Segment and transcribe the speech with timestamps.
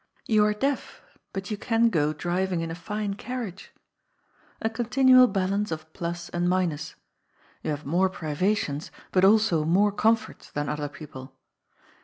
[0.25, 0.99] You are deaf,
[1.31, 3.71] but you can go driving in a fine carriage."
[4.59, 6.95] A continual balance of plus and minus.
[7.61, 11.35] You have more privations, but also more comforts than other people.